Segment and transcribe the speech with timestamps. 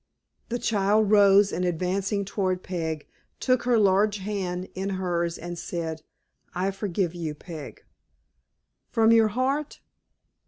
[0.49, 3.05] The child rose, and advancing towards Peg,
[3.39, 6.01] took her large hand in her's and said,
[6.55, 7.83] "I forgive you, Peg."
[8.89, 9.79] "From your heart?"